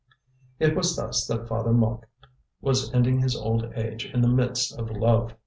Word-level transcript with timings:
It 0.57 0.75
was 0.75 0.95
thus 0.95 1.27
that 1.27 1.47
Father 1.47 1.71
Mouque 1.71 2.07
was 2.59 2.91
ending 2.91 3.19
his 3.19 3.35
old 3.35 3.71
age 3.75 4.07
in 4.07 4.21
the 4.21 4.27
midst 4.27 4.75
of 4.79 4.89
love. 4.89 5.35